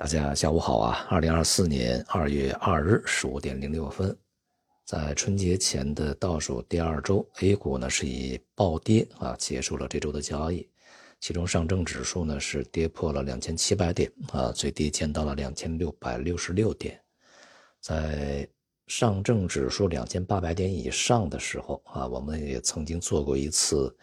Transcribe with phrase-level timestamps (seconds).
[0.00, 1.06] 大家下午好啊！
[1.10, 4.16] 二零二四年二月二日十五点零六分，
[4.86, 10.66] 在春节前的倒数第二周，A 股呢是以暴跌啊结束了这周的交易。
[11.20, 16.98] 其中上证指数呢是跌破了两千七百点啊，最低见到了两千六百六十六点。
[17.82, 18.48] 在
[18.86, 23.94] 上证指数两千八百点以上的时候啊，我们也曾经做过一次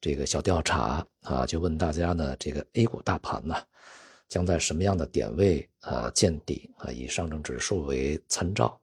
[0.00, 3.54] 这个小调查啊，就问大家呢，这个 A 股大盘呢？
[4.28, 6.90] 将在什么样的点位啊见底啊？
[6.90, 8.80] 以上证指数为参照，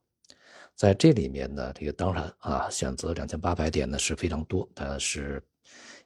[0.76, 5.44] 在这里面呢，这个当然啊，选择两千八百点呢是非常多，但是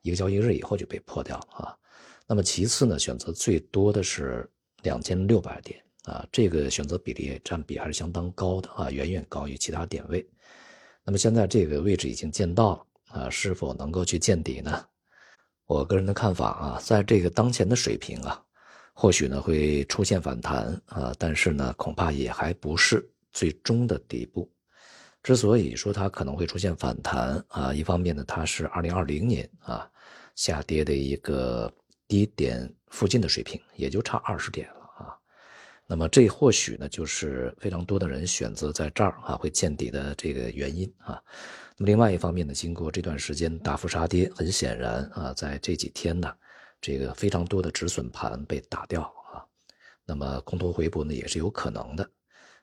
[0.02, 1.78] 一个交易日以后就被破掉了啊。
[2.28, 4.50] 那么其次呢，选择最多的是
[4.82, 10.28] 两千六百点啊，这个选择比例占比还是相当高的啊，远远高于其他点位。
[11.04, 12.86] 那么现在这个位置已经见到了
[13.22, 14.86] 啊，是否能够去见底呢？
[15.68, 18.42] 我个人的看法啊，在这个当前的水平啊。
[18.98, 24.50] 或许呢会出现反弹啊，但是呢恐怕也还不是最终的底部。
[25.22, 29.86] 之所以说它可能会出现反弹啊，一方面呢它是二零二零年啊
[30.36, 31.70] 下跌的一个
[32.08, 35.18] 低点附近的水平，也就差二十点了啊。
[35.86, 41.22] 那么这或许呢就是非常多的人选择在这儿啊会见底的这个原因啊。
[41.76, 46.34] 那么另外一方面呢，经过这段时间大幅杀跌，很显然啊在这几天呢。
[46.82, 49.02] 这个非常多的止损盘被打掉
[49.34, 49.44] 啊，
[50.06, 52.10] 那么空头回补呢也是有可能的，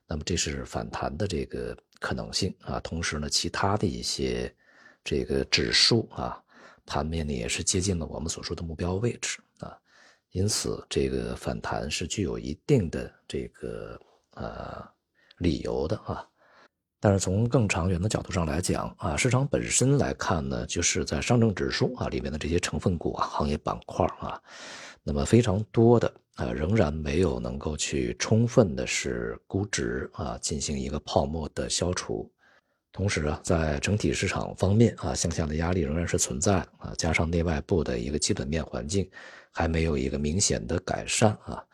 [0.06, 2.78] 那么这是反弹的这个可能性啊。
[2.80, 4.54] 同时呢，其他的一些
[5.02, 6.42] 这个指数啊，
[6.86, 9.76] 盘面呢也是接近了我们所说的目标位置啊，
[10.30, 14.00] 因此这个反弹是具有一定的这个
[14.34, 14.88] 呃
[15.38, 16.28] 理由的啊。
[17.04, 24.40] 但是从更长远的角度上来讲啊，市场本身来看呢，就是在上证指数啊里面的这些成分股啊、行业板块啊，
[25.02, 32.30] 那么非常多的啊仍然没有能够去充分的是估值啊进行一个泡沫的消除，
[32.92, 39.10] 同时啊，在整体市场方面啊向下的压力仍然是存在啊，加上内外部的一个基本面环境
[39.50, 41.64] 还没有一个明显的改善啊，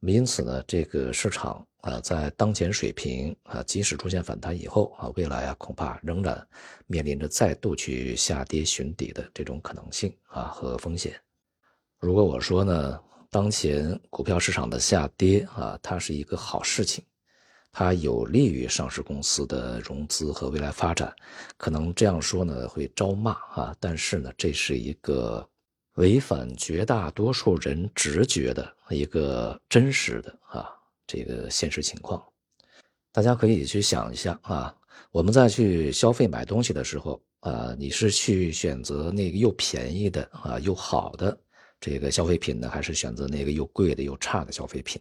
[0.00, 1.62] 因此呢，这个市场。
[1.80, 6.46] 啊，在当前水平啊，即使出现反弹以后啊，未来啊恐怕仍然
[6.86, 11.14] 面临着再度去下跌寻底的这种可能性啊和风险。
[12.00, 13.00] 如果我说呢，
[13.30, 17.04] 当前股票市场的下跌啊，它是一个好事情，
[17.70, 21.14] 它有利于上市公司的融资和未来发展，
[21.56, 25.48] 可能这样说呢会招骂啊，但是呢，这是一个
[25.94, 30.74] 违反绝大多数人直觉的一个真实的啊。
[31.08, 32.22] 这个现实情况，
[33.10, 34.72] 大家可以去想一下啊。
[35.10, 41.36] 我们在去消费买东西的时候啊，你是去选择那个又便宜的啊又好的
[41.80, 45.00] 这个消费品呢，还是选择那个又贵的又差的消费品？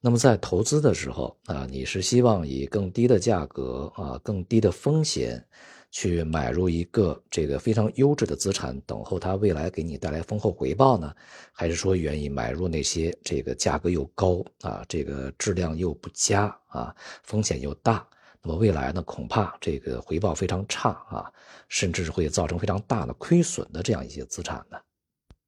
[0.00, 5.46] 那么在投资的时候啊，你是希望以更低的价格啊，更低的风险。
[5.90, 11.14] 去买入一个这个非常优质的资产，等候它未来给你带来丰厚回报呢？
[11.52, 18.06] 还是说愿意买入那些这个价格又高啊，这个质量又不佳啊，风险又大？
[18.42, 21.32] 那么未来呢，恐怕这个回报非常差啊，
[21.68, 24.78] 甚至会造成非常大的亏损的这样一些资产呢？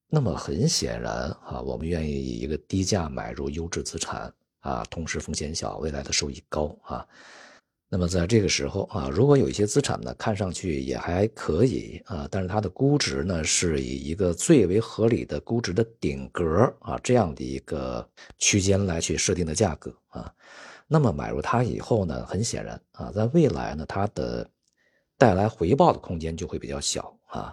[0.08, 7.06] 那么很显然啊，我们愿意以一个低价买入优质资产啊，同时风险小，未来的收益高啊。
[7.92, 18.08] 那么在这个时候啊，如果有一些资产呢，看上去也还可以啊，但是它的估值呢，是以一个最为合理的估值的顶格啊这样的一个
[18.38, 20.32] 区间来去设定的价格啊，
[20.86, 24.48] 那么买入它以后呢，很显然啊，在未来呢，它的
[25.18, 27.52] 带来回报的空间就会比较小啊。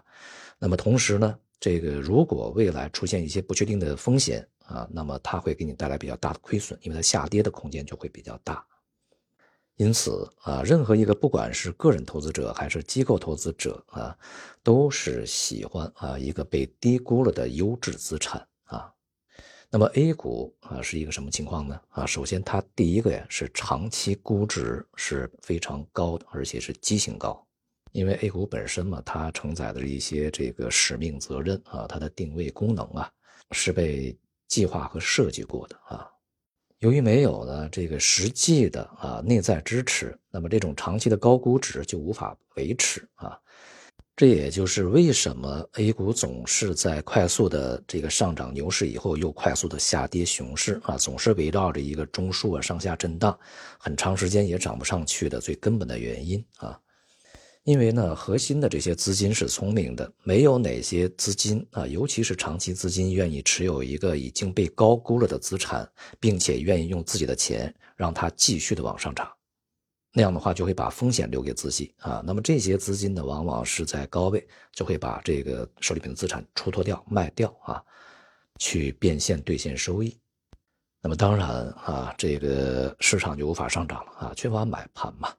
[0.59, 8.63] 那么同时呢，这个如果未来出现一些不确定的风险啊，那么它会给你带来比较大的亏损，因为它下跌的空间就会比较大。
[9.77, 14.17] 因此啊，任何一个不管是个人投资者还是机构投资者啊，
[14.63, 18.91] 都是喜欢啊一个被低估了的优质资产啊。
[19.69, 21.79] 那么 A 股啊是一个什么情况呢？
[21.89, 27.45] 啊，首先它第一个呀是长期估值是非常高的，而且是畸形高，
[27.91, 33.11] 因为 A 股本身嘛，它承载的一些这个使命责任啊，它的定位功能啊
[33.51, 36.09] 是被计划和设计过的啊。
[36.79, 43.37] 由于没有呢这个实际的啊内在支持，那么这种长期的高估值就无法维持啊。
[44.15, 53.37] 这也就是为什么 A 股总是在快速的这个上涨牛市以后又快速的下跌熊市啊，总是围绕着一个中枢啊上下震荡，
[53.77, 56.79] 很长时间也涨不上去的最根本的原因啊。
[57.67, 65.85] 因为呢，核心的这些资金是聪明的，没有哪些资金啊，尤其是长期资金愿意持有一个已经被高估了的资产，
[66.17, 69.29] 并且愿意用自己的钱让它继续的往上涨。
[70.13, 72.23] 那样的话，就会把风险留给自己啊。
[72.25, 77.83] 那么这些资金呢，往往是在高位，就会把这个手里边的资产出脱掉、卖掉啊，
[78.59, 80.17] 去变现兑现收益。
[81.01, 85.33] 那么当然啊，这个市场就无法上涨了啊，缺乏买盘嘛。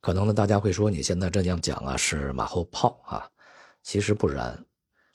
[0.00, 3.28] 可能呢，大家会说你现在这样讲啊是马后炮啊，
[3.82, 4.64] 其实不然，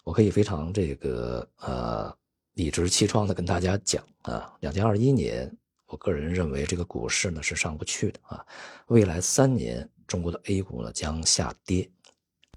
[0.03, 2.15] 我可以非常这个呃
[2.53, 5.51] 理直气壮的跟大家讲啊，两千二一年，
[5.87, 8.45] 我个人认为这个股市呢是上不去的啊，
[8.87, 11.89] 未来三年中国的 A 股呢将下跌，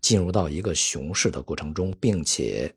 [0.03, 2.71] 进入到一个熊市的过程中，并且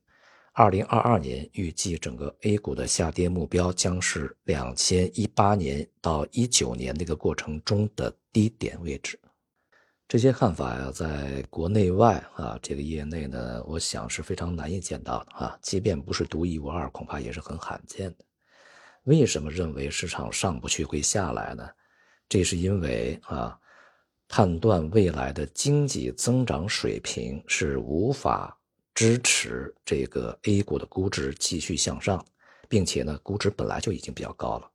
[0.54, 9.20] 二零二二年预计整个 A 股的下跌目标将是两千一八年到一九年那个过程中的低点位置。
[10.12, 15.58] 这些看法呀，在国内外啊，这个业内呢，我想是非常难以见到的啊。
[15.62, 18.26] 即便不是独一无二，恐怕也是很罕见的。
[19.04, 21.66] 为什么认为市场上不去会下来呢？
[22.28, 23.58] 这是因为啊，
[24.28, 28.60] 判断未来的经济增长水平是无法
[28.94, 32.22] 支持这个 A 股的估值继续向上，
[32.68, 34.70] 并且呢，估值本来就已经比较高了。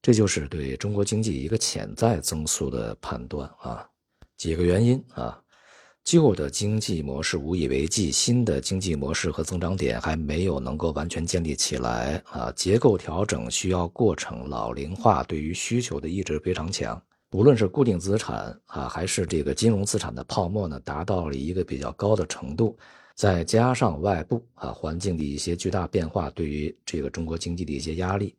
[0.00, 3.86] 这就是对中国经济一个潜在增速的判断啊。
[4.40, 5.38] 几个原因啊，
[6.02, 16.98] 旧的经济模式无以为继，新的经济模式和增长点还没有能够完全建立起来啊，结构调整需要过程，老龄化对于需求的抑制非常强，
[17.32, 22.74] 无论是固定资产啊，还是这个金融资产的泡沫呢，达到了一个比较高的程度，
[23.14, 28.34] 再加上外部啊环境的一些巨大变化，对于这个中国经济的一些压力，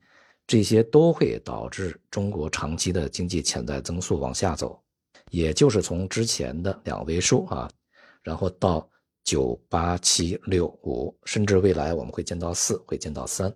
[0.47, 4.80] 这些都会导致中国长期的经济潜在增速往下走。
[5.31, 7.67] 也就是从之前的两位数啊，
[8.21, 8.87] 然后到
[9.23, 13.51] 九八七六五，甚至未来我们会见到四，会见到三。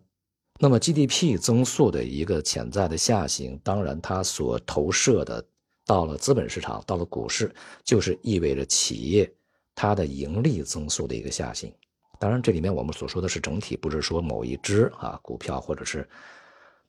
[0.58, 5.46] 那么 GDP 增速的一个潜在的下行，当然它所投射的
[5.86, 9.30] 到了资本市场，到了股市，就是意味着企业
[9.76, 11.74] 它的盈利增速的一个下行。
[12.18, 16.08] 当然，这里面我们所说的是整体，不是说某一只啊股票或者是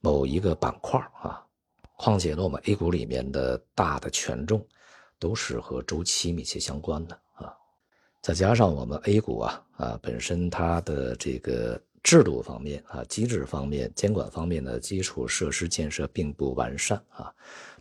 [0.00, 1.42] 某一个板块啊。
[1.98, 4.64] 况且呢，我们 A 股里面的大的权重。
[5.18, 7.54] 都是和周期密切相关的啊，
[8.20, 17.32] 再加上我们 A 股啊啊本身它的这个制度方面啊机制方面监管方面的基础设施建设并不完善啊，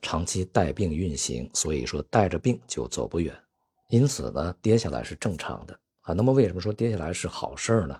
[0.01, 3.35] 长期带病运行，所以说带着病就走不远，
[3.89, 6.13] 因此呢跌下来是正常的啊。
[6.13, 7.99] 那么为什么说跌下来是好事呢？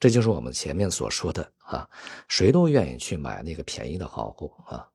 [0.00, 1.88] 这就是我们前面所说的啊，
[2.28, 4.88] 谁都愿意去买那个便宜的好货啊。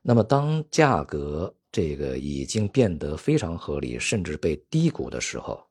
[0.00, 1.52] 那么当价格。
[1.72, 5.62] 这个已经变得非常合理，甚至被低估的时候，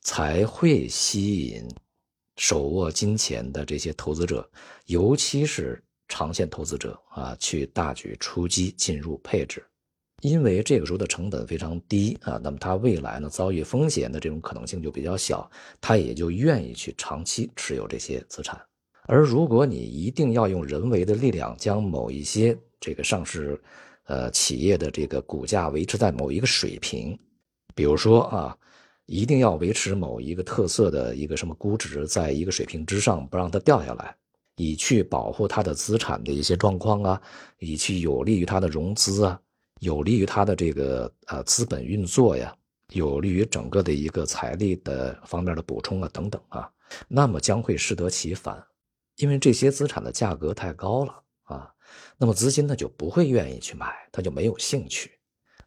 [0.00, 1.68] 才会吸引
[2.36, 4.48] 手握金钱的这些投资者，
[4.86, 9.64] 尤其是长线投资者啊，去大举出击进入配置，
[10.20, 15.50] 因为这个时候的成本非常低啊，那么他未来呢遭遇风险的这种可能性就比较小，
[15.80, 18.60] 他也就愿意去长期持有这些资产。
[19.06, 23.60] 而如果你一定要用人为的力量将某一些这个上市，
[24.04, 27.18] 呃，企业的这个股价维持在某一个水平，
[27.74, 28.56] 比如说啊，
[29.06, 34.14] 一定要维持某一个特色的一个什么估值，在一个水平之上，不让它掉下来，
[34.56, 37.22] 以去保护它的资产的一些状况啊，
[37.58, 39.40] 以去有利于它的融资啊，
[39.80, 42.54] 有利于它的这个呃资本运作呀，
[42.92, 46.68] 有利于整个的一个财力的方面的补充啊等等啊，
[47.06, 48.62] 那么将会适得其反，
[49.16, 51.21] 因为这些资产的价格太高了。
[52.18, 55.12] 那么资金呢就不会愿意去买，他就没有兴趣。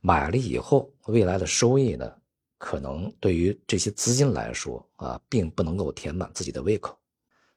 [0.01, 2.12] 买了以后，未来的收益呢，
[2.58, 6.98] 可能对于这些资金来说啊，并不能够填满自己的胃口。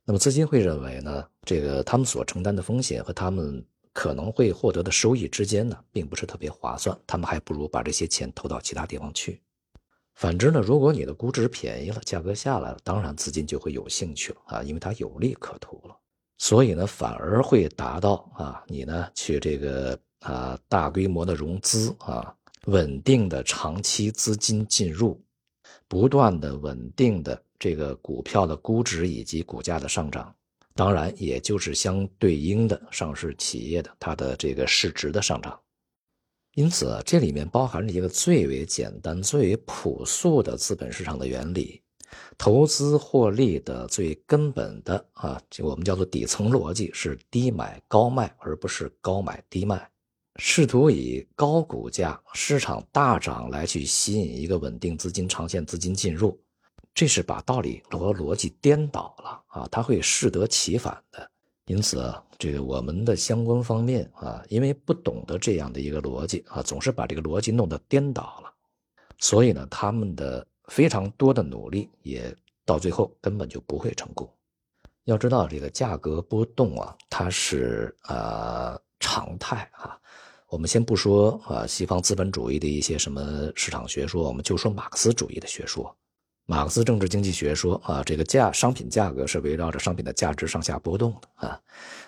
[0.04, 6.98] 那么资金会认为呢，这个他们所承担的风险和他们可能会获得的收益之间呢，并不是特别划算。
[7.06, 9.42] 他们还不如把这些钱投到其他地方去。
[10.14, 15.97] 反之呢，如果你的估值便宜了，价格下来了，当然资金就会有兴趣了啊，因为它有利可图了。
[16.38, 22.34] 所以呢，反而会达到啊，你呢去这个啊大规模的融资啊，
[22.66, 25.20] 稳定的长期资金进入，
[25.88, 30.32] 不断的稳定的这个股票的估值以及股价的上涨，
[30.74, 35.60] 当然也就是相对应的上市企业的它的这个市值的上涨。
[36.54, 41.82] 因此，这里面包含着一个最为简单、最为朴素的资本市场的原理。
[42.36, 49.90] 投资获利的最根本的啊，就我们叫做底层逻辑是低买高卖，而不是高买低卖。
[50.36, 56.38] 试图以高股价、市场大涨来去吸引一个稳定资金、长线资金进入，
[56.94, 59.68] 这是把道理和逻辑颠倒了啊！
[59.68, 61.28] 它会适得其反的。
[61.66, 68.50] 因此，这个我们的相关方面啊，因为不懂得这样的一个逻辑啊，总是把这个逻辑弄得颠倒了，
[69.18, 72.34] 所以呢，他们的非常多的努力也
[72.64, 74.28] 到最后根本就不会成功。
[75.04, 79.98] 要知道，这个价格波动啊，它是呃常态啊。
[80.48, 85.94] 我们先不说啊，西方资本主义的一些什么市场学说，我们就说马克思主义的学说。
[86.46, 91.60] 马克思政治经济学说啊，这个价商品价格是围绕着商品的价值上下波动的啊。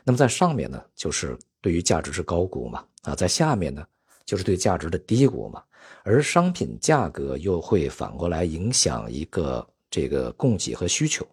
[0.05, 3.87] 那么在上面呢，就是对于价值是高估嘛啊，在下面呢，
[4.25, 5.63] 就是对价值的低估嘛。
[6.03, 11.27] 而商品价格又会反过来影响一个这个供给和需求。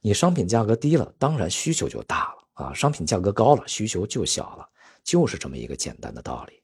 [0.00, 4.68] 你商品价格低了，当然需求就大了啊；商品价格高了，需求就小了，
[5.02, 6.62] 就是这么一个简单的道理。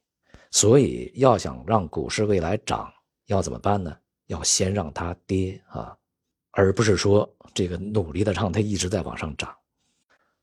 [0.51, 2.91] 所以要想让股市未来涨，
[3.25, 3.95] 要怎么办呢？
[4.27, 5.95] 要先让它跌啊，
[6.51, 9.53] 而不是说这个努力的让它一直在往上涨。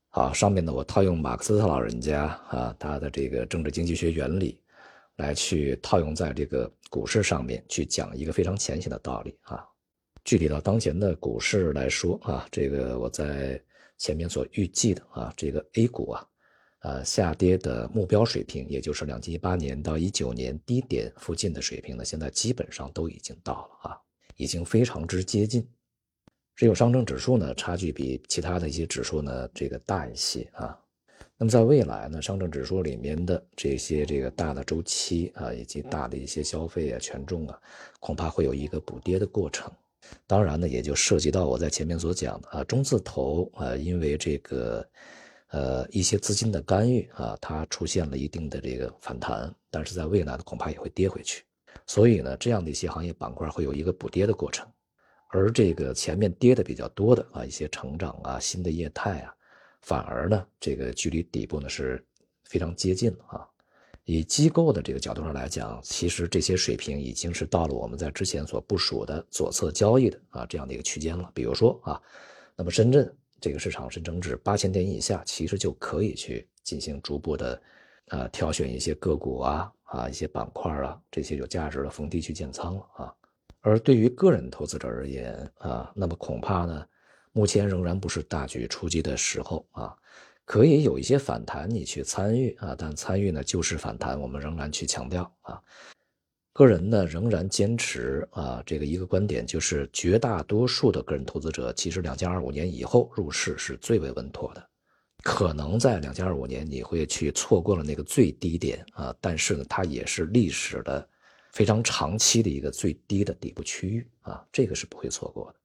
[0.09, 4.59] 好，上面呢我套用马克思老人家啊他的这个政治经济学原理，
[5.17, 9.63] 来去套用在这个股市上面去讲一个非常浅显的道理啊。
[10.23, 13.61] 具体到当前的股市来说啊，这个我在
[13.97, 16.25] 前面所预计的啊，这个 A 股啊。
[16.81, 23.97] 呃，下跌的目标水平，也就是两千一八年到一九年低点附近的水平呢，现在基本上都已经到了啊，
[24.35, 25.67] 已经非常之接近。
[26.55, 30.79] 只有上证指数呢，差距比其他的一些指数呢，这个大一些啊。
[31.37, 37.59] 那么在未来呢，上证指数里面的这些这个大的周期啊，以及大的一些消费啊、权重啊，
[37.99, 39.71] 恐怕会有一个补跌的过程。
[40.25, 44.85] 当然呢，也就涉及到我在前面所讲的啊，中字头啊，因为这个。
[45.51, 51.45] 呃，一些资金的干预啊，它出现了一定的这个反弹，但是在未来呢，恐怕也会跌回去。
[51.85, 54.67] 所以呢，这样的一些行业板块会有一个补跌的过程，
[55.29, 59.33] 而这个前面跌的比较多的啊，一些成长啊、新的业态啊，
[59.81, 62.03] 反而呢，这个距离底部呢是
[62.45, 63.47] 非常接近了啊。
[64.05, 71.31] 以机构的这个角度上来讲，其实这些水平已经是到了我们在之前所部署的左侧交易的啊这样的一个区间了。
[71.33, 72.01] 比如说啊，
[72.55, 73.13] 那么深圳。
[73.39, 77.61] 这个市场深成指八千点以下，其实就可以去进行逐步的，
[78.07, 83.13] 呃，挑选一些个股啊，啊，一些板块啊，这些有价值的逢低去建仓了啊。
[83.61, 86.83] 而对于个人投资者而言啊，那么恐怕呢，
[87.37, 89.95] 目前仍然不是大举出击的时候啊，
[90.43, 95.61] 可以有一些反弹你去参与啊，但参与呢就是反弹，我们仍然去强调啊。
[96.51, 104.69] 个人呢仍然坚持啊，这个一个观点就是，绝大多数的个人投资者其实两千二五年以后入市是最为稳妥的。
[105.21, 111.07] 可能在两千二五年你会去错过了那个最低点啊，但是呢，它也是历史的
[111.51, 115.59] 非常长期的一个最低的底部区域啊，这个是不会错过的。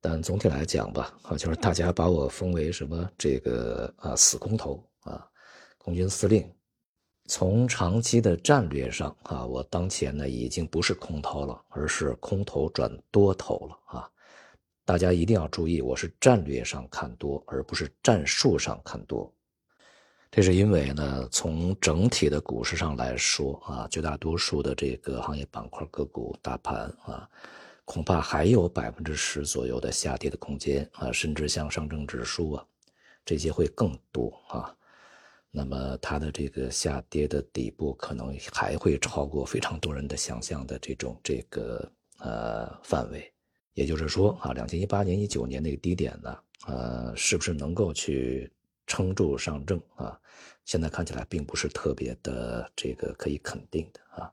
[0.00, 5.26] 但总体来讲吧，啊，就是大家把我封为什么这个啊死空头啊，
[5.78, 6.50] 空军司令。
[7.26, 14.10] 从长期的战略上啊，我当前呢已经不是空头了，而是空头转多头了啊！
[14.84, 19.32] 大家一定要注意，我是战略上看多，而不是战术上看多。
[20.28, 27.28] 这是因为呢，从整体的股市上来说啊，绝大多数的这个行业板块、个股、大盘啊，
[27.90, 32.64] 恐怕还有百分之十左右的下跌的空间啊，甚至像上证指数啊，
[33.24, 34.72] 这些会更多啊。
[35.50, 43.28] 那么它的这个下跌的底部可能还会超过非常多人的想象的这种这个呃范围，
[43.74, 48.48] 也就是说啊，两千一八年、一九年那个低点呢，呃，是不是能够去
[48.86, 50.16] 撑住上证啊？
[50.64, 54.30] 现在看起来并不是特别的这个可以肯定的啊。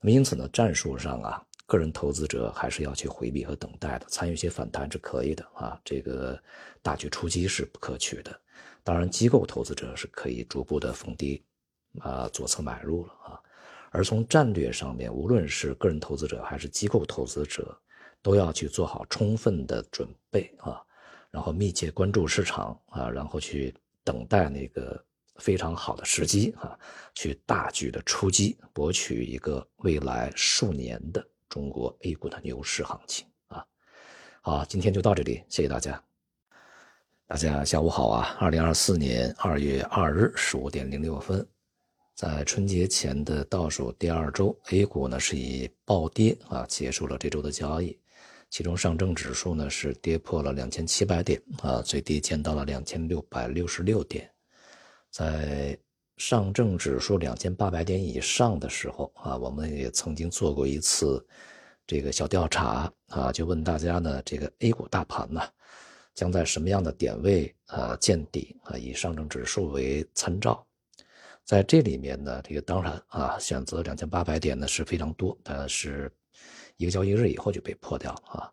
[0.00, 6.38] 那么因此呢，战术上啊，个人投资者还是要去回避和等待的，参与一些反弹是可以的啊，这个
[6.82, 8.40] 大举出击是不可取的。
[8.84, 11.42] 当然，机构投资者是可以逐步的逢低，
[12.00, 13.40] 啊左侧买入了啊。
[13.90, 17.74] 而从战略上面，无论是个人投资者还是机构投资者，
[18.20, 20.78] 都要去做好充分的准备啊，
[21.30, 23.74] 然后密切关注市场啊，然后去
[24.04, 25.02] 等待那个
[25.36, 26.78] 非常好的时机啊，
[27.14, 33.62] 去大举的出击，博取一个未来数年的中国 A 股的牛市行情啊。
[34.40, 36.02] 好，今天就到这里，谢谢大家。
[37.26, 38.34] 大家下午好啊！
[38.40, 41.46] 二零二四年二月二日十五点零六分，
[42.14, 47.98] 在春节前的倒数第二周，A 股呢是以暴跌啊结束了这周的交易。
[48.48, 54.30] 其中上证指数呢是跌破了两千七百点啊，最低见到了两千六百六十六点。
[55.10, 55.78] 在
[56.24, 61.26] 上证指数两千八百点以上的时候啊，我们也曾经做过一次
[61.84, 65.42] 这个小调查啊，就问大家呢，这个 A 股大盘呢
[66.14, 68.78] 将在什么样的点位啊见底啊？
[68.78, 70.64] 以上证指数为参照，
[71.42, 76.08] 在这里面呢，这个当然啊，选择两千八百点呢是非常多，但是
[76.76, 78.52] 一个交易日以后就被破掉了啊。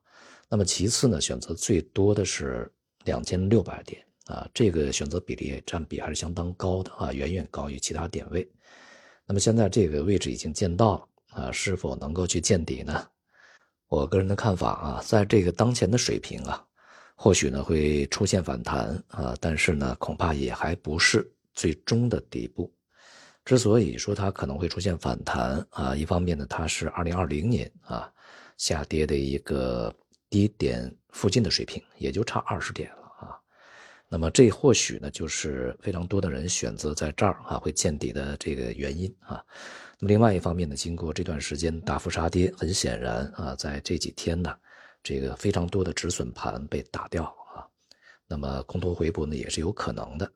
[0.49, 2.67] 那么其次呢，选择最多的是
[3.05, 4.03] 两千六百点。
[4.29, 8.47] 啊，这个选择比例占比还是相当高的啊，远远高于其他点位。
[9.25, 11.07] 那么现在这个位置已经见到了
[11.45, 13.07] 啊，是否能够去见底呢？
[13.87, 16.63] 我个人的看法啊，在这个当前的水平啊，
[17.15, 22.71] 或许呢会出现反弹啊，但是呢恐怕也还不是最终的底部。
[23.45, 28.11] 之所以说它可能会出现反弹啊，一方面呢它是二零二零年啊
[28.57, 29.91] 下跌的一个
[30.29, 32.91] 低点附近的水平，也就差二十点。
[34.11, 39.45] 那么这或许呢，就是非常多的人选择在这儿啊会见底的这个原因啊。
[39.99, 44.51] 那么另外一方面呢，经过这段时间大幅杀跌，很显然啊，在这几天呢，
[45.03, 47.23] 这个非常多的止损盘被打掉
[47.53, 47.61] 啊。
[48.27, 50.31] 那么空头回补呢也是有可能的。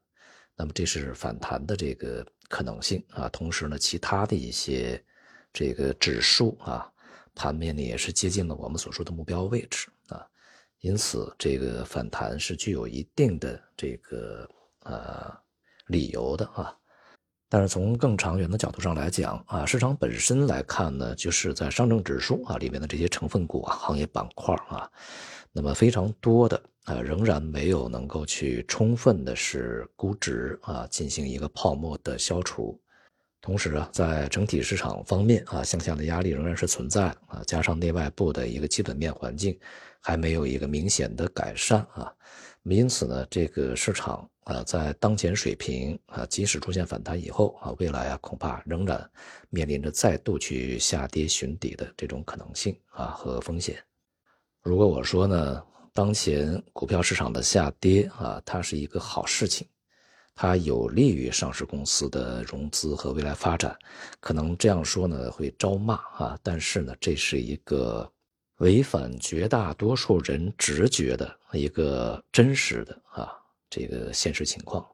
[0.56, 3.28] 那么这是反弹的这个可能性啊。
[3.30, 5.04] 同时呢，其他的一些
[5.52, 6.88] 这个指数啊，
[7.34, 9.88] 盘面呢也是接近了我们所说的目标位置。
[10.84, 14.46] 因此，这个反弹是具有一定的这个
[14.82, 15.34] 呃
[15.88, 16.76] 理由的啊。
[17.48, 24.92] 但是从更长远的角度上来讲啊，市场本身来看呢，就是在上证指数啊里面的这些成分股啊、行业板块啊，
[25.54, 32.78] 那么非常多的啊仍然没有能够去充分的是估值啊进行一个泡沫的消除。
[33.40, 39.58] 同时啊，在整体市场方面啊，向下的压力仍然是存在啊，加上内外部的一个基本面环境。
[40.06, 42.14] 还没有一个明显的改善啊，
[42.64, 49.10] 因此呢，这个市场啊，在当前水平啊，即使出现反弹以后啊，未来啊，恐怕仍然
[49.50, 53.82] 面临着再度去下跌寻底的这种可能性啊和风险。
[54.62, 59.66] 如果我说呢，当前股票市场的下跌啊，它是一个好事情，
[60.36, 63.74] 它有利于上市公司的融资和未来发展，
[64.20, 68.12] 可能这样说呢会招骂啊，但是呢，这是一个。
[68.58, 73.34] 违反绝大多数人直觉的一个真实的啊，
[73.70, 74.86] 这个现实情况，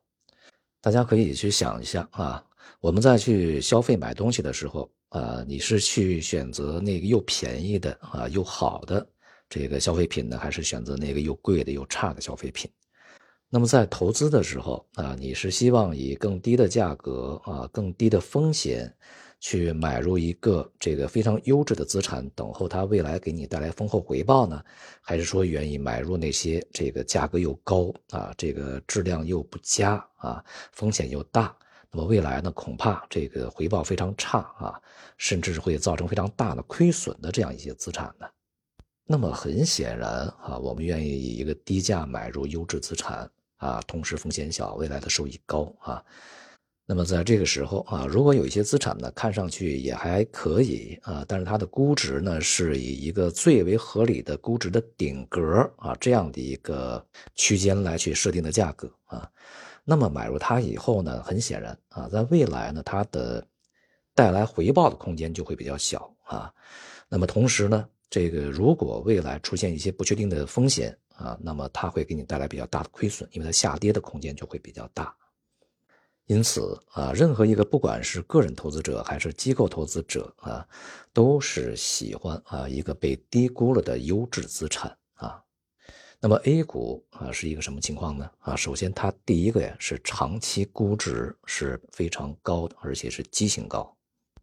[0.82, 2.43] 大家可以去想一下啊。
[2.80, 9.06] 我们在去消费买东西的时候啊，你是去选择那个又便宜的啊又好的
[9.50, 12.72] 这个消费品呢，还是选择那个又贵的又差的消费品？
[13.50, 18.95] 那么在投资的时候啊，你是希望以更低的价格啊，更低的风险？
[19.39, 24.62] 去买入一个这个非常优质的资产，等候它未来给你带来丰厚回报呢？
[25.02, 31.56] 还是说愿意买入那些这个价格又高啊，这个质量又不佳啊，风险又大，
[31.89, 34.82] 那么未来呢恐怕这个回报非常差啊，
[35.17, 38.28] 甚至会造成非常大的亏损的这样一些资产呢？
[39.06, 46.04] 那么很显然啊，我们愿意以一个低价买入优质资产啊，同时风险小，未来的收益高啊。
[46.91, 59.30] 那么在这个时候啊，如果有一些资产呢，看上去也还可以啊，但是它的估值呢是以一个最为合理的估值的顶格啊这样的一个区间来去设定的价格啊，
[59.86, 63.45] 那么买入它以后呢，很显然啊，在未来呢，它的
[64.15, 66.52] 带来回报的空间就会比较小啊。
[67.08, 75.15] 那么同时呢，这个如果未来出现一些不确定的风险啊，那么它会给你带来比较大的亏损，因为它下跌的空间就会比较大。
[76.30, 80.63] 因此啊，任何一个不管是个人投资者还是机构投资者啊，
[81.12, 85.44] 都是喜欢啊一个被低估了的优质资产啊。
[86.20, 88.30] 那么 A 股啊是一个什么情况呢？
[88.42, 93.92] 啊，首先它第一个呀是长期估值是非常高的，而且是畸形高，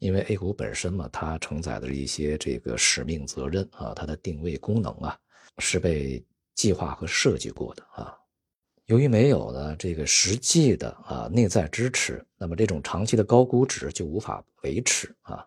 [0.01, 5.17] 因为 A 股本身嘛，它承载的一些这个使命责任啊，它的定位功能啊
[5.59, 6.21] 是被
[6.57, 8.13] 计划和设计过的啊。
[8.87, 15.45] 由于没有呢这个实际的啊内在支持，那么这种长期的高估值就无法维持啊。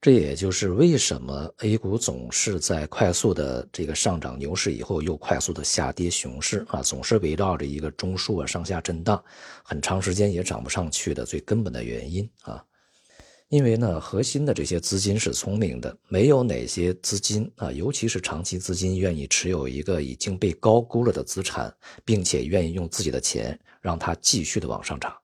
[0.00, 9.24] 这也就是为什么 A 股总是在快速的这个上涨牛市以后又快速的下跌熊市啊，总是围绕着一个中枢啊上下震荡，
[9.62, 12.62] 很长时间也涨不上去的最根本的原因啊。
[13.54, 21.72] 因为呢，核心的这些资金是聪明的，没有哪些资金啊，尤其是长期资金愿意持有一个已经被高估了的资产，
[22.04, 25.16] 并且愿意用自己的钱让它继续的往上涨，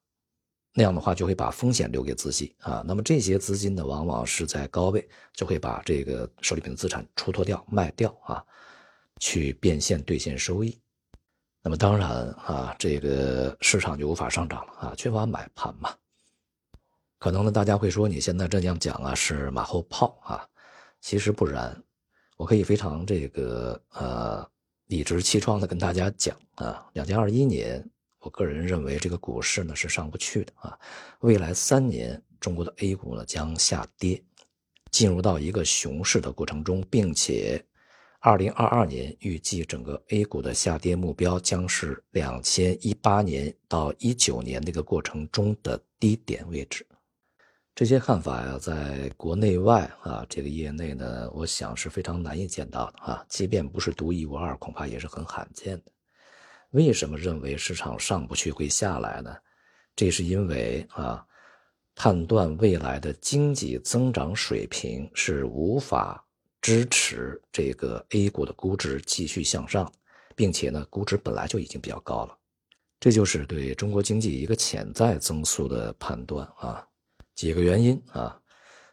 [0.72, 2.84] 那样的话就会把风险留给自己啊。
[2.86, 8.44] 那么这些资金呢，往往是在高位就会把这个手里边的资产出脱掉、卖掉啊，
[9.18, 10.78] 去变现兑现收益。
[11.64, 15.92] 那么当然啊，这个市场就无法上涨了啊，缺乏买盘嘛。
[17.20, 20.48] 可能呢，大家会说你现在这样讲啊是马后炮啊，
[21.02, 21.80] 其实不然，
[22.38, 24.50] 我可以非常这个呃
[24.86, 27.86] 理直气壮的跟大家讲啊，两千二一年，
[28.20, 30.78] 我个人认为这个股市呢是上不去的啊，
[31.20, 34.22] 未来三年中国的 A 股呢将下跌，
[34.90, 37.62] 进入到一个熊市的过程中，并且。
[38.22, 46.86] 二零二二年预计整个 A 股的下跌目标将是两千一八年到一九年那个过程中的低点位置。
[47.80, 53.24] 这些看法呀，在国内外啊这个业内呢，我想是非常难以见到的啊。
[53.26, 55.84] 即便不是独一无二，恐怕也是很罕见的。
[56.72, 59.34] 为什么认为市场上不去会下来呢？
[59.96, 61.24] 这是因为啊，
[61.94, 66.22] 判断未来的经济增长水平是无法。
[66.60, 69.90] 支持这个 A 股的估值继续向上，
[70.36, 72.36] 并且呢，估值本来就已经比较高了，
[73.00, 76.86] 这就是对中国经济一个潜在增速的判断啊。
[77.40, 78.38] 几个原因啊，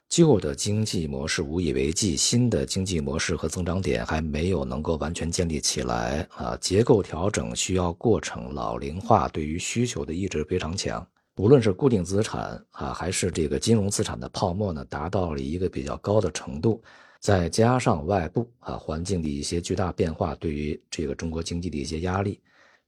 [0.08, 6.58] 旧的经济模式无以为继，新的经济模式和增长点还没有能够完全建立起来啊。
[6.62, 11.06] 结构调整需要过程，老龄化对于需求的抑制非常强，
[11.36, 16.82] 无论是固定资产啊，还是这个金融资产的泡沫呢，达到了一个比较高的程度。
[17.20, 22.40] 再加上外部啊环境的一些巨大变化，对于这个中国经济的一些压力，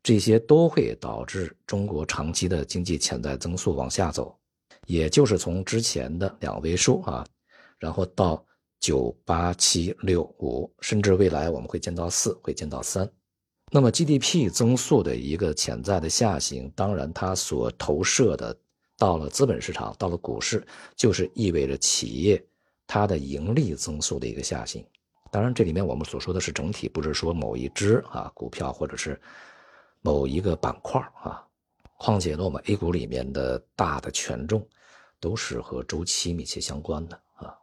[0.02, 4.34] 这些都会导致中国长期的经济潜在增速往下走，
[4.90, 7.24] 也就是从之前的两位数啊，
[7.78, 8.44] 然后到
[8.80, 13.08] 九八七六五，甚至未来我们会见到四，会见到三。
[13.72, 18.58] 那么 GDP 增速的一个潜在的下行，当然它所投射的
[18.98, 22.44] 到了资本市场，到了股市，就是意味着企业。
[22.88, 24.84] 它的盈利增速的一个下行，
[25.30, 29.22] 当然这里面我们所说的是整体，不是说某一只啊股票或者是
[30.02, 31.46] 某一个板块啊。
[32.00, 34.68] 况且呢，我们 A 股里面的大的权重
[35.20, 37.56] 都是和周期密切相关的啊。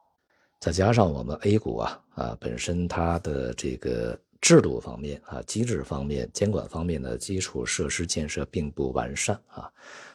[0.58, 9.70] 再加上我们 A 股啊啊本身它的这个制度方面啊机制方面监管方面的基础设施建设并不完善啊，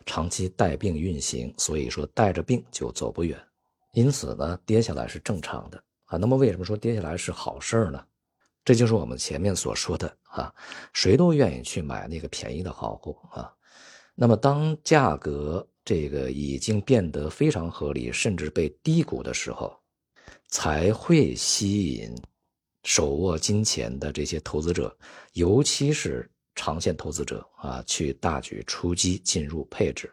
[0.05, 3.39] 长期带病运行，所以说带着病就走不远。
[3.93, 6.17] 因此呢，跌下来是正常的啊。
[6.17, 8.03] 那么为什么说跌下来是好事呢？
[8.63, 10.53] 这就是我们前面所说的啊，
[10.93, 13.51] 谁都愿意去买那个便宜的好货啊。
[14.13, 19.75] 那么当价格这个已经变得非常合理，甚至被低估的时候，
[20.47, 22.15] 才会吸引
[22.83, 24.95] 手握金钱的这些投资者，
[25.33, 30.11] 尤其是长线投资者啊，去大举出击进入配置。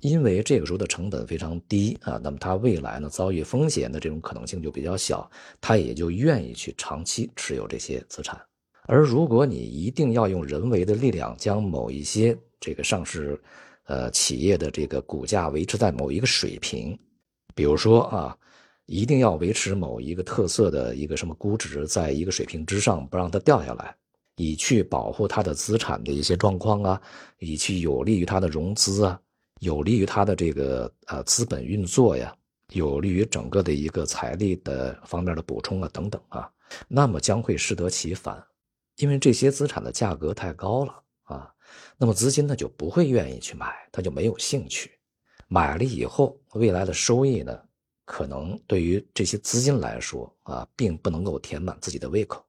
[0.00, 8.38] 因为这个时候的成本非常低啊，那么它未来呢遭遇风险的这种可能性就比较小，它也就愿意去长期持有这些资产。
[8.86, 13.40] 而如果你一定要用人为的力量将某一些这个上市，
[13.84, 16.98] 呃企业的这个股价维持在某一个水平，
[17.54, 18.36] 比如说啊，
[18.86, 23.94] 一定要维持某一个特色的一个什么估值在一个水平之上，不让它掉下来，
[24.36, 27.00] 以去保护它的资产的一些状况啊，
[27.38, 29.20] 以去有利于它的融资啊。
[29.60, 32.34] 有利于它的这个呃资本运作呀，
[32.72, 36.50] 有利于整个的一个财力的方面的补充啊等等啊，
[36.88, 38.44] 那么将会适得其反，
[38.96, 40.92] 因为这些资产的价格太高了，
[41.96, 44.92] 那么资金呢就不会愿意去买，他就没有兴趣，
[45.48, 47.58] 买了以后未来的收益呢，
[48.04, 52.44] 可能对于这些资金来说啊，并不能够填满自己的胃口，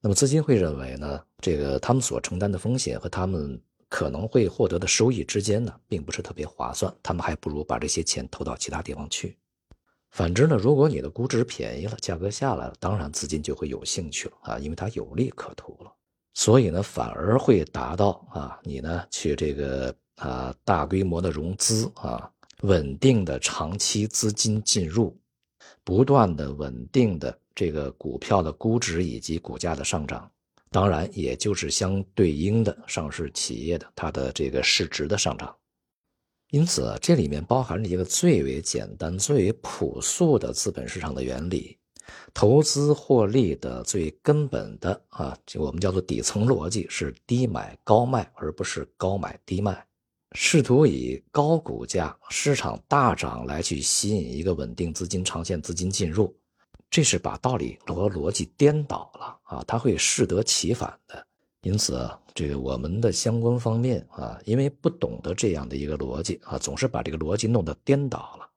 [0.00, 3.60] 那么资金会认为呢，这个他们所承担的风险和他们。
[3.88, 9.38] 可能会获得的收益之间呢，并不是特别划算，他们还不如把这些钱投到其他地方去。
[10.10, 15.92] 反之呢，如果你的估值便宜了，价格下来了，当然资金就会有兴趣了啊，因为它有利可图了。
[16.38, 25.18] 所以呢，反而会达到啊，你呢去这个啊大规模的融资啊，稳定的长期资金进入，
[25.82, 30.30] 不断的稳定的这个股票的估值以及股价的上涨。
[30.70, 35.56] 当然，也就是相对应的上市企业的它的这个市值的上涨，
[36.50, 41.78] 因此这里面包含着一个最为简单、最为朴素的资本市场的原理，
[42.34, 49.86] 投资获利的最根本的啊，就我们叫做底层逻辑是低买高卖，而不是高买低卖，
[50.32, 56.34] 试图以高股价、市场大涨来去吸引一个稳定资金、长线资金进入。
[56.88, 61.26] 这是把道理和逻辑颠倒了啊，它会适得其反的。
[61.62, 68.48] 因此，这个我们的相关方面啊，因为不懂得这样的一个逻辑啊，总是把这个逻辑弄得颠倒了，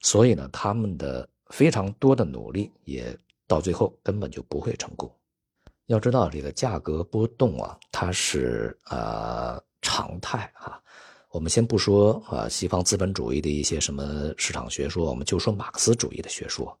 [0.00, 5.08] 所以呢，他们的非常多的努力也到最后根本就不会成功。
[5.86, 10.80] 要知道，这个价格波动啊，它是呃常态啊。
[11.30, 16.76] 我们先不说啊，西方资本主义的一些什么市场学说，我们就说马克思主义的学说。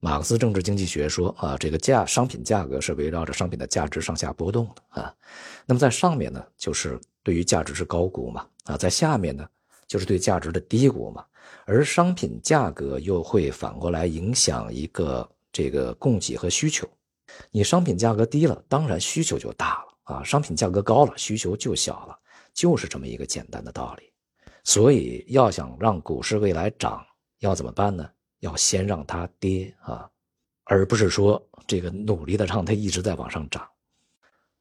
[0.00, 5.14] 马克思政治经济学说啊，这个价商品价格是围绕着商品的价值上下波动的啊。
[5.66, 9.46] 那么在上面呢，就是对于价值是高估嘛啊，在下面呢，
[9.86, 11.24] 就是对价值的低估嘛。
[11.66, 16.88] 而商品价格又会反过来影响一个这个供给和需求。
[17.50, 22.18] 你商品价格低了，当然需求就大了啊；商品价格高了，需求就小了，
[22.52, 24.12] 就是这么一个简单的道理。
[24.62, 27.04] 所以要想让股市未来涨，
[27.40, 28.08] 要怎么办呢？
[28.40, 30.08] 要先让它跌啊，
[30.64, 33.66] 而不是说这个努力的让它一直在往上涨。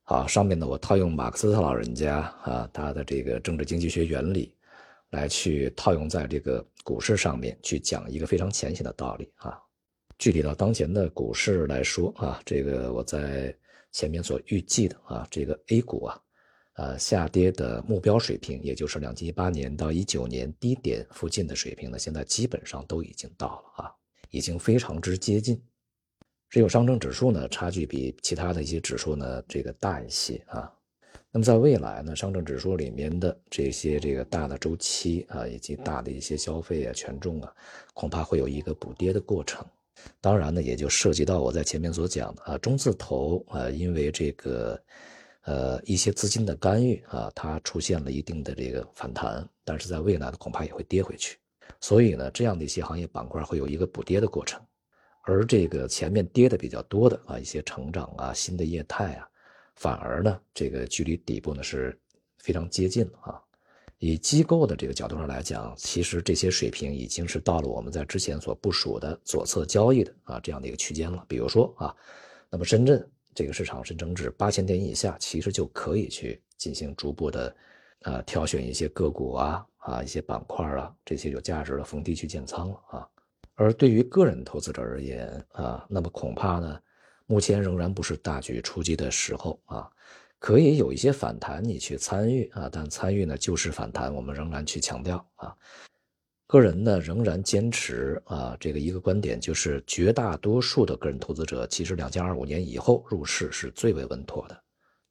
[0.04, 4.53] 好，上面呢我套用马克思特老人家啊他的这个政治经济学原理，
[5.14, 9.58] 来去套用在这个股市上面去讲一个非常浅显的道理啊。
[10.20, 13.56] 具体到当前的股市来说啊，这个我在
[13.94, 16.20] 前面所预计的啊，这个 A 股啊。
[16.76, 23.92] 呃，下跌的目标水平，也就是两千一八年到一九年低点附近的水平呢，现在基本上都已经到了啊，
[24.32, 25.64] 已经非常之接近。
[26.50, 30.74] 只有上证指数呢，差距比其他的一些指数呢，这个大一些啊。
[31.34, 37.52] 那么在未来呢，上证指数里面的这些这个大的周期啊，以及大的一些消费啊、权重啊，
[37.94, 39.66] 恐怕会有一个补跌的过程。
[40.22, 44.80] 当然呢，也就涉及到我在前面所讲的啊，中字头啊，因为这个。
[45.46, 51.38] 呃，一些资金的干预啊，它出现了一定的这个反弹，但是在未来呢，恐怕也会跌回去。
[51.82, 54.62] 所以呢，这样的一些行业板块会有一个补跌的过程，
[55.24, 59.28] 而这个前面跌的比较多的啊，一些成长啊、新的业态啊，
[59.76, 61.98] 反而呢，这个距离底部呢是
[62.38, 63.42] 非常接近了啊。
[64.00, 71.24] 以机构的这个角度上来讲，其实这些水平已经是到了我们在之前所部署的左侧交易的啊这样的一个区间了。
[71.28, 71.96] 比如说啊，
[72.50, 73.10] 那么深圳。
[73.36, 77.56] 这个市场深成指八千点以下，其实就可以去进行逐步的，
[78.04, 83.10] 呃，挑选一些个股啊，啊，一些板块啊，这些有价值的逢低去建仓了啊。
[83.56, 86.80] 而对于个人投资者而言啊，那么恐怕呢，
[87.26, 89.90] 目前仍然不是大举出击的时候啊，
[90.40, 95.56] 可以有一些反弹你去参与啊，但参与呢就是反弹，我们仍然去强调啊。
[96.46, 104.64] 个人呢仍然坚持啊，这个一个观点就是绝大多数的个人投资者，其实两千二五年以后入市是最为稳妥的。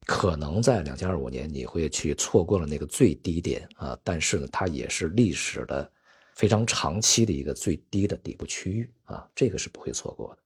[0.06, 5.90] 可能在两千二五年你会去错过了那个最低点啊，但是呢，它也是历史的
[6.34, 10.41] 非常长期的一个最低的底部区域啊，这个是不会错过的。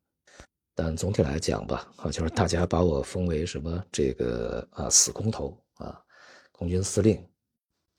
[0.77, 5.99] 但总体来讲吧，啊，就是大家把我封为什么这个啊死空头啊，
[6.53, 7.19] 空军司令。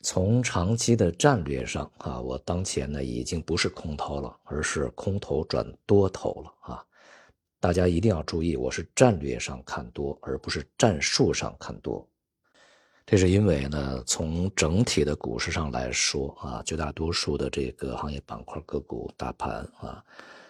[0.03, 6.85] 从长期的战略上啊，我当前呢已经不是空头了，而是空头转多头了啊！
[7.59, 12.07] 大家一定要注意，我是战略上看多，而不是战术上看多。
[13.07, 20.05] 这是因为呢，从整体的股市上来说啊，绝大多数的这个行业板块、个股、大盘啊，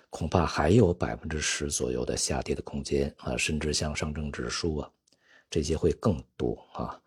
[0.09, 4.91] 恐怕还有百分之十左右的下跌的空间啊，甚至像上证指数啊，
[5.49, 6.99] 这些会更多啊。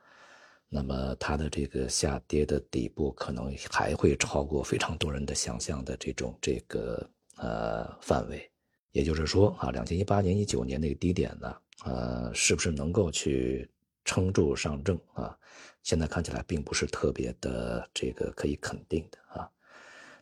[0.69, 8.49] 那么它的这个下跌的底部可能还会超过非常多人的想象的这种这个呃范围，
[8.93, 13.69] 也就是说啊，两千一八年一九年那个低点呢，呃，是不是能够去
[14.05, 15.37] 撑住上证啊？
[15.83, 19.51] 现在看起来并不是特别的这个可以肯定的啊。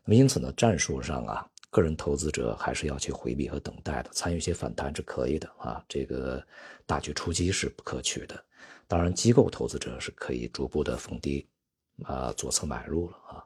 [0.04, 6.42] 那么因此呢，战术上啊，个人投资者还是要去回避和等待的，参与一些反弹是可以的啊，这个
[6.86, 8.44] 大举出击是不可取的。
[8.86, 11.46] 当然，机构投资者是可以逐步的逢低，
[12.04, 13.44] 啊左侧买入了啊。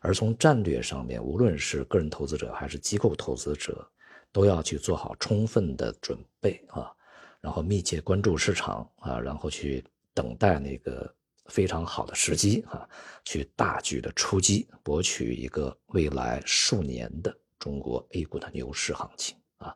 [0.00, 3.84] 而从战略上面，无论是个人投资者还是机构投资者，
[4.30, 6.92] 都要去做好充分的准备啊，
[7.40, 9.82] 然后密切关注市场啊，然后去
[10.12, 11.12] 等待那个
[11.46, 12.88] 非常好的时机啊，
[13.24, 19.74] 去大举的出击，博取一个未来数年的中国 A 股的牛市行情啊。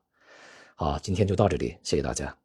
[0.77, 2.37] 好，今天就到这里，谢谢大家。